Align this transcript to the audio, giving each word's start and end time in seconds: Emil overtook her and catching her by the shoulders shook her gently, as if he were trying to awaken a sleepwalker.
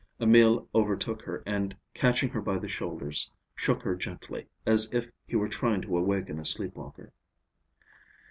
Emil 0.19 0.67
overtook 0.73 1.21
her 1.21 1.43
and 1.45 1.77
catching 1.93 2.27
her 2.29 2.41
by 2.41 2.57
the 2.57 2.67
shoulders 2.67 3.29
shook 3.53 3.83
her 3.83 3.95
gently, 3.95 4.47
as 4.65 4.91
if 4.91 5.11
he 5.27 5.35
were 5.35 5.47
trying 5.47 5.79
to 5.83 5.95
awaken 5.95 6.39
a 6.39 6.43
sleepwalker. 6.43 7.13